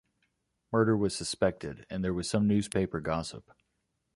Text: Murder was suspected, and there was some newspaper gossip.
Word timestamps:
Murder 0.71 0.97
was 0.97 1.15
suspected, 1.15 1.85
and 1.87 2.03
there 2.03 2.11
was 2.11 2.27
some 2.27 2.47
newspaper 2.47 2.99
gossip. 2.99 3.51